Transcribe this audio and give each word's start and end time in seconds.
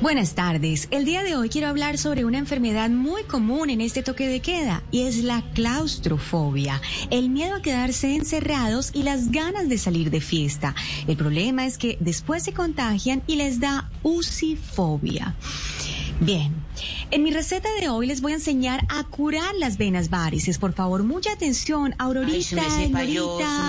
Buenas 0.00 0.34
tardes. 0.34 0.88
El 0.90 1.04
día 1.04 1.22
de 1.22 1.36
hoy 1.36 1.48
quiero 1.48 1.68
hablar 1.68 1.98
sobre 1.98 2.24
una 2.24 2.38
enfermedad 2.38 2.90
muy 2.90 3.22
común 3.22 3.70
en 3.70 3.80
este 3.80 4.02
toque 4.02 4.26
de 4.26 4.40
queda 4.40 4.82
y 4.90 5.02
es 5.02 5.22
la 5.22 5.42
claustrofobia, 5.54 6.82
el 7.10 7.30
miedo 7.30 7.54
a 7.54 7.62
quedarse 7.62 8.14
encerrados 8.14 8.90
y 8.92 9.04
las 9.04 9.30
ganas 9.30 9.68
de 9.68 9.78
salir 9.78 10.10
de 10.10 10.20
fiesta. 10.20 10.74
El 11.06 11.16
problema 11.16 11.64
es 11.64 11.78
que 11.78 11.96
después 12.00 12.42
se 12.42 12.52
contagian 12.52 13.22
y 13.26 13.36
les 13.36 13.60
da 13.60 13.90
usifobia. 14.02 15.36
Bien, 16.20 16.52
en 17.10 17.22
mi 17.22 17.30
receta 17.30 17.68
de 17.80 17.88
hoy 17.88 18.06
les 18.06 18.20
voy 18.20 18.32
a 18.32 18.34
enseñar 18.36 18.84
a 18.88 19.04
curar 19.04 19.54
las 19.56 19.78
venas 19.78 20.10
varices. 20.10 20.58
Por 20.58 20.72
favor, 20.72 21.02
mucha 21.04 21.32
atención. 21.32 21.94
Aurorita, 21.98 22.62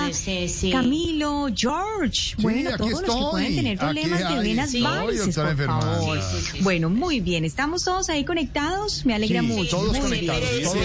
Ay, 0.06 0.14
sí. 0.14 0.72
Camilo, 0.72 1.48
George. 1.56 2.36
bueno, 2.40 2.72
todos 2.78 2.92
los 2.92 3.02
que 3.02 3.08
pueden 3.32 3.56
tener 3.56 3.78
Aquí, 3.78 3.86
problemas 3.86 4.20
de 4.30 4.40
venas 4.42 4.66
estoy, 4.74 4.82
varices, 4.82 5.36
por 5.36 5.56
favor. 5.66 6.22
Sí, 6.22 6.38
sí, 6.42 6.48
sí. 6.54 6.60
Bueno, 6.64 6.90
muy 6.90 7.20
bien. 7.20 7.46
¿Estamos 7.46 7.84
todos 7.84 8.10
ahí 8.10 8.24
conectados? 8.26 9.06
Me 9.06 9.14
alegra 9.16 9.42
Sí, 9.42 9.48
mucho. 9.48 9.78
todos 9.78 9.92
Muy 9.92 10.00
conectados, 10.02 10.42
bien. 10.52 10.64
todos 10.64 10.76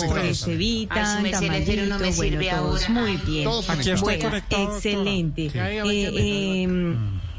no 1.87 1.99
me 1.99 2.11
sirve 2.13 2.49
todos 2.49 2.89
ahora. 2.89 2.94
Muy 2.95 3.17
bien. 3.17 3.43
Todos 3.43 3.69
Aquí 3.69 3.89
estoy 3.89 4.01
Bueno, 4.01 4.29
conectado. 4.29 4.75
excelente. 4.75 5.49
Sí. 5.49 5.57
Eh, 5.57 6.11
eh, 6.15 6.95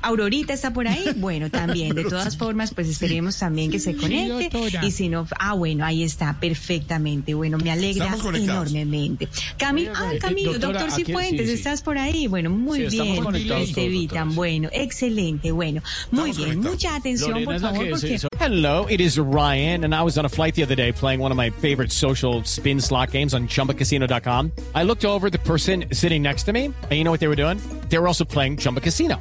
Aurorita 0.06 0.52
está 0.52 0.72
por 0.72 0.86
ahí. 0.88 1.04
Bueno, 1.16 1.50
también. 1.50 1.94
De 1.94 2.04
todas 2.04 2.36
formas, 2.36 2.72
pues 2.74 2.88
esperemos 2.88 3.38
también 3.38 3.70
que 3.70 3.78
se 3.80 3.96
conecte. 3.96 4.50
Y 4.82 4.90
si 4.90 5.08
no, 5.08 5.26
ah, 5.38 5.54
bueno, 5.54 5.84
ahí 5.84 6.02
está, 6.02 6.36
perfectamente. 6.38 7.34
Bueno, 7.34 7.58
me 7.58 7.70
alegra 7.72 8.14
enormemente. 8.34 9.28
Camilo, 9.56 9.92
ah, 9.94 10.12
Camilo, 10.20 10.52
doctora, 10.52 10.80
doctor 10.80 11.04
Cifuentes, 11.04 11.48
sí, 11.48 11.54
estás 11.54 11.82
por 11.82 11.98
ahí. 11.98 12.26
Bueno, 12.26 12.50
muy 12.50 12.88
Sí, 12.90 12.98
estamos 13.00 13.32
bien. 13.32 13.52
Estevitan, 13.52 14.34
bueno, 14.34 14.68
excelente. 14.72 15.50
Bueno, 15.52 15.82
muy 16.10 16.30
Estamos 16.30 16.36
bien. 16.36 16.48
conectados. 16.62 16.74
Mucha 16.76 16.96
atención, 16.96 17.30
Lorena 17.30 17.52
por 17.52 17.60
favor, 17.60 17.84
que 17.84 17.90
porque 17.90 18.44
Hello, 18.44 18.86
it 18.88 19.00
is 19.00 19.18
Ryan, 19.18 19.84
and 19.84 19.94
I 19.94 20.02
was 20.02 20.18
on 20.18 20.24
a 20.24 20.28
flight 20.28 20.54
the 20.54 20.62
other 20.62 20.76
day 20.76 20.92
playing 20.92 21.20
one 21.20 21.32
of 21.32 21.36
my 21.36 21.50
favorite 21.50 21.90
social 21.90 22.42
spin 22.44 22.80
slot 22.80 23.10
games 23.10 23.34
on 23.34 23.48
chumbacasino.com. 23.48 24.52
I 24.74 24.84
looked 24.84 25.04
over 25.04 25.26
at 25.26 25.32
the 25.32 25.38
person 25.40 25.86
sitting 25.92 26.22
next 26.22 26.44
to 26.44 26.52
me, 26.52 26.66
and 26.66 26.92
you 26.92 27.02
know 27.04 27.10
what 27.10 27.20
they 27.20 27.28
were 27.28 27.36
doing? 27.36 27.58
They 27.88 27.98
were 27.98 28.06
also 28.08 28.24
playing 28.24 28.58
Chumba 28.58 28.80
Casino. 28.80 29.20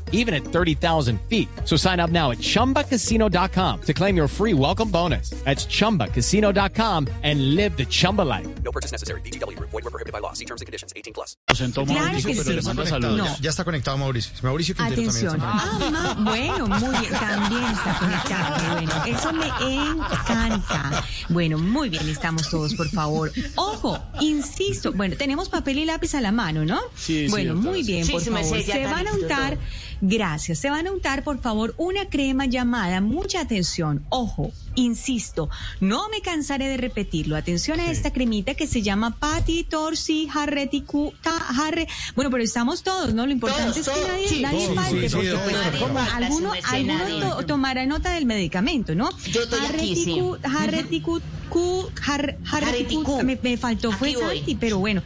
even 0.11 0.33
at 0.35 0.43
30,000 0.43 1.19
feet. 1.27 1.49
So 1.65 1.75
sign 1.75 1.99
up 1.99 2.11
now 2.11 2.29
at 2.31 2.37
chumbacasino.com 2.37 3.81
to 3.81 3.93
claim 3.93 4.15
your 4.15 4.27
free 4.27 4.53
welcome 4.53 4.89
bonus. 4.91 5.31
That's 5.45 5.65
chumbacasino.com 5.65 7.07
and 7.23 7.55
live 7.55 7.75
the 7.77 7.85
Chumba 7.85 8.21
life. 8.21 8.47
No 8.63 8.71
purchase 8.71 8.91
necessary. 8.91 9.21
BGW. 9.21 9.57
Void 9.59 9.83
were 9.83 9.89
prohibited 9.89 10.13
by 10.13 10.19
law. 10.19 10.33
See 10.33 10.45
terms 10.45 10.61
and 10.61 10.67
conditions. 10.67 10.93
18 10.95 11.13
plus. 11.13 11.35
Sentó 11.53 11.83
Claro 11.85 12.01
Mauricio, 12.01 12.29
que 12.29 12.35
pero 12.35 12.49
sí. 12.49 12.55
le 12.55 12.61
manda 12.61 12.85
saludos. 12.85 13.17
No. 13.17 13.37
Ya, 13.41 13.49
está 13.49 13.63
conectado 13.63 13.97
Mauricio. 13.97 14.31
Mauricio 14.43 14.75
Quintero 14.75 15.01
Atención. 15.01 15.39
también 15.39 15.57
está 15.57 15.77
conectado. 15.79 15.97
Ah, 15.97 16.15
bueno, 16.23 16.67
muy 16.67 16.99
bien. 16.99 17.11
También 17.13 17.63
está 17.63 17.97
conectado. 17.99 18.73
Bueno, 18.73 19.17
eso 19.17 19.33
me 19.33 19.47
encanta. 19.47 21.03
Bueno, 21.29 21.57
muy 21.57 21.89
bien. 21.89 22.07
Estamos 22.09 22.49
todos, 22.49 22.73
por 22.75 22.89
favor. 22.89 23.31
Ojo, 23.55 23.99
insisto. 24.19 24.91
Bueno, 24.93 25.15
tenemos 25.17 25.49
papel 25.49 25.79
y 25.79 25.85
lápiz 25.85 26.15
a 26.15 26.21
la 26.21 26.31
mano, 26.31 26.65
¿no? 26.65 26.79
Sí, 26.95 27.25
sí, 27.25 27.27
Bueno, 27.29 27.53
doctora, 27.53 27.71
muy 27.71 27.83
sí. 27.83 27.91
bien, 27.91 28.05
Sí, 28.05 28.11
por 28.11 28.21
sí, 28.21 28.29
favor. 28.29 28.61
Se 28.63 28.85
van 28.85 29.07
a 29.07 29.13
untar. 29.13 29.57
Gracias. 30.01 30.57
Se 30.59 30.69
van 30.69 30.87
a 30.87 30.91
untar, 30.91 31.23
por 31.23 31.39
favor, 31.41 31.75
una 31.77 32.05
crema 32.09 32.47
llamada, 32.47 33.01
mucha 33.01 33.39
atención, 33.41 34.03
ojo, 34.09 34.51
insisto, 34.75 35.49
no 35.79 36.09
me 36.09 36.21
cansaré 36.21 36.67
de 36.69 36.77
repetirlo. 36.77 37.35
Atención 37.37 37.79
a 37.79 37.91
esta 37.91 38.11
cremita 38.11 38.55
que 38.55 38.65
se 38.67 38.81
llama 38.81 39.15
Pati 39.19 39.63
Torsi 39.63 40.27
Jarreticu 40.27 41.13
ta- 41.21 41.31
Jarre. 41.39 41.87
Bueno, 42.15 42.31
pero 42.31 42.43
estamos 42.43 42.81
todos, 42.83 43.13
¿no? 43.13 43.25
Lo 43.27 43.31
importante 43.31 43.63
Todos, 43.63 43.77
es 43.77 43.87
que 43.87 43.93
todos, 43.93 44.07
nadie, 44.07 44.27
sí, 44.27 44.41
nadie 44.41 44.63
todos, 44.65 44.75
falte, 44.75 45.01
sí, 45.01 45.07
sí, 45.09 45.13
porque 45.15 45.29
todos, 45.29 45.41
pues, 45.43 45.55
nadie 45.55 45.79
falta, 45.79 46.15
alguno, 46.15 46.51
alguno 46.71 47.19
to- 47.37 47.45
tomará 47.45 47.85
nota 47.85 48.11
del 48.13 48.25
medicamento, 48.25 48.95
¿no? 48.95 49.09
Yo 49.31 49.43
estoy 49.43 49.65
aquí, 49.65 49.95
sí. 49.95 50.15
Jarreticu- 50.41 51.21
Cu- 51.51 51.89
jar- 52.01 52.37
Jarreticu- 52.45 53.03
Jarreticu. 53.03 53.23
me, 53.23 53.37
me 53.43 53.57
faltó, 53.57 53.91
fue. 53.91 54.13
Santi, 54.13 54.55
pero 54.55 54.79
bueno, 54.79 55.01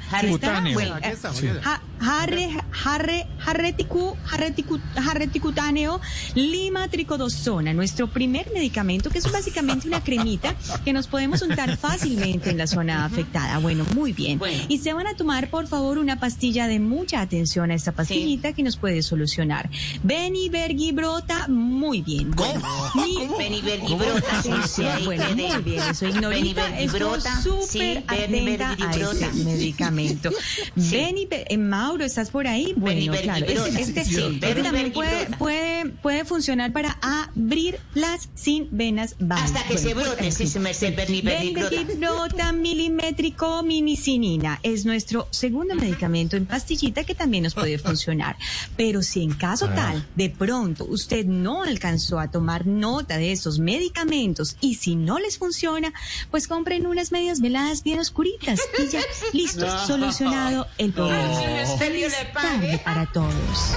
jarreticu, 3.37 4.15
jarreticu, 4.25 4.79
jarreticutáneo, 5.01 5.99
lima 6.35 6.87
tricodosona, 6.87 7.73
nuestro 7.73 8.07
primer 8.07 8.51
medicamento, 8.53 9.09
que 9.09 9.19
es 9.19 9.31
básicamente 9.31 9.87
una 9.87 10.03
cremita 10.03 10.55
que 10.83 10.93
nos 10.93 11.07
podemos 11.07 11.41
untar 11.41 11.77
fácilmente 11.85 12.49
en 12.51 12.57
la 12.57 12.67
zona 12.67 13.05
afectada. 13.05 13.57
Bueno, 13.59 13.85
muy 13.95 14.13
bien. 14.13 14.37
Bueno. 14.39 14.63
Y 14.67 14.79
se 14.79 14.93
van 14.93 15.07
a 15.07 15.15
tomar, 15.15 15.49
por 15.49 15.67
favor, 15.67 15.97
una 15.97 16.19
pastilla 16.19 16.67
de 16.67 16.79
mucha 16.79 17.21
atención 17.21 17.71
a 17.71 17.75
esta 17.75 17.91
pastillita 17.91 18.53
que 18.53 18.63
nos 18.63 18.77
puede 18.77 19.01
solucionar. 19.01 19.69
Benibergibrota, 20.03 21.47
muy 21.47 22.01
bien. 22.01 22.31
Bueno, 22.31 22.61
mi- 22.95 23.27
Benibergibrota, 23.37 24.41
sí, 24.43 24.51
sí, 24.67 24.83
bueno, 25.05 25.23
muy 25.35 25.63
bien, 25.63 25.81
eso 25.89 26.05
ignorita, 26.37 26.63
Benibergibrota, 26.69 27.37
estoy 27.37 27.61
sí, 27.61 27.67
súper 27.71 27.97
atenta 27.97 28.13
a 28.13 28.27
Benibergibrota. 28.27 29.25
este 29.25 29.43
medicamento. 29.43 30.29
Beni, 30.75 31.27
eh, 31.31 31.57
Mauro, 31.57 32.03
¿estás 32.03 32.29
por 32.29 32.47
ahí? 32.47 32.73
Bueno, 32.75 33.13
claro, 33.21 33.45
este, 33.45 33.81
este, 33.81 34.05
sí, 34.05 34.39
este 34.41 34.63
también 34.63 34.91
puede, 34.91 35.27
puede, 35.37 35.89
puede 35.89 36.25
funcionar 36.25 36.71
para 36.71 36.97
abrirlas 37.01 38.29
sin 38.35 38.67
venas. 38.71 39.15
Hasta 39.29 39.63
que 39.63 39.77
se 39.77 39.93
brote, 39.93 40.31
sí, 40.31 40.47
se 40.47 40.59
me 40.59 40.71
hace 40.71 40.91
Benibergibrota. 40.91 41.69
Benibergibrota 41.69 42.51
milimétrico 42.51 43.63
minicinina 43.63 44.59
es 44.63 44.85
nuestro 44.85 45.27
segundo 45.31 45.75
medicamento 45.75 46.37
en 46.37 46.45
pastillita 46.45 47.03
que 47.03 47.15
también 47.15 47.43
nos 47.43 47.53
puede 47.53 47.77
funcionar. 47.77 48.37
Pero 48.75 49.01
si 49.01 49.23
en 49.23 49.33
caso 49.33 49.67
tal, 49.69 50.05
de 50.15 50.29
pronto 50.29 50.85
usted 50.85 51.25
no 51.25 51.63
alcanzó 51.63 52.19
a 52.19 52.29
tomar 52.29 52.65
nota 52.65 53.17
de 53.17 53.31
esos 53.31 53.59
medicamentos 53.59 54.57
y 54.61 54.75
si 54.75 54.95
no 54.95 55.19
les 55.19 55.37
funciona, 55.37 55.93
pues 56.31 56.47
compren 56.47 56.85
unas 56.87 57.11
medias 57.11 57.41
veladas 57.41 57.83
bien 57.83 57.99
oscuritas 57.99 58.59
y 58.77 58.87
ya, 58.87 59.01
listo, 59.33 59.65
solucionado 59.87 60.67
el 60.77 60.93
problema. 60.93 61.37
Feliz 61.77 62.13
tarde 62.33 62.79
para 62.83 63.05
todos. 63.11 63.75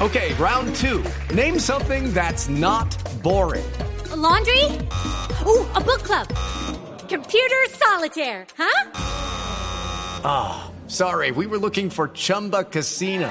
Okay, 0.00 0.34
round 0.34 0.74
two. 0.74 1.04
Name 1.32 1.60
something 1.60 2.12
that's 2.12 2.48
not 2.48 2.88
boring. 3.22 3.64
A 4.10 4.16
laundry? 4.16 4.64
Ooh, 5.46 5.64
a 5.76 5.80
book 5.80 6.02
club. 6.02 6.26
Computer 7.08 7.64
solitaire, 7.70 8.46
huh? 8.58 8.92
Sorry, 10.92 11.30
we 11.30 11.46
were 11.46 11.56
looking 11.56 11.88
for 11.88 12.08
Chumba 12.08 12.64
Casino. 12.64 13.30